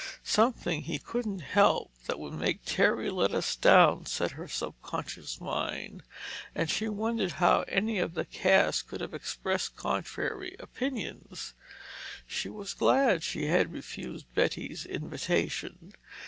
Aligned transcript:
"Something 0.23 0.81
he 0.81 0.97
couldn't 0.97 1.41
help—that's 1.43 2.17
what 2.17 2.33
made 2.33 2.65
Terry 2.65 3.11
let 3.11 3.35
us 3.35 3.55
down," 3.55 4.07
said 4.07 4.31
her 4.31 4.47
subconscious 4.47 5.39
mind, 5.39 6.01
and 6.55 6.71
she 6.71 6.89
wondered 6.89 7.33
how 7.33 7.65
any 7.67 7.99
of 7.99 8.15
the 8.15 8.25
cast 8.25 8.87
could 8.87 8.99
have 8.99 9.13
expressed 9.13 9.75
contrary 9.75 10.55
opinions. 10.57 11.53
She 12.25 12.49
was 12.49 12.73
glad 12.73 13.21
she 13.21 13.45
had 13.45 13.71
refused 13.71 14.33
Betty's 14.33 14.87
invitation. 14.87 15.93